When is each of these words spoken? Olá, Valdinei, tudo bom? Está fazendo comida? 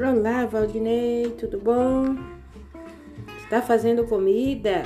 Olá, 0.00 0.46
Valdinei, 0.46 1.34
tudo 1.40 1.58
bom? 1.58 2.14
Está 3.42 3.60
fazendo 3.60 4.06
comida? 4.06 4.84